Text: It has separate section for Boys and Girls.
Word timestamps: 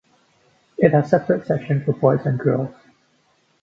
It 0.79 0.93
has 0.93 1.11
separate 1.11 1.45
section 1.45 1.83
for 1.85 1.93
Boys 1.93 2.25
and 2.25 2.39
Girls. 2.39 2.73